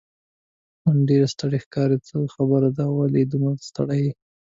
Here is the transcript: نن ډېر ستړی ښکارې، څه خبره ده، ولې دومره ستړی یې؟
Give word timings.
نن 0.83 0.97
ډېر 1.09 1.21
ستړی 1.33 1.59
ښکارې، 1.65 1.97
څه 2.07 2.15
خبره 2.35 2.69
ده، 2.77 2.85
ولې 2.97 3.21
دومره 3.31 3.57
ستړی 3.67 3.99
یې؟ 4.05 4.11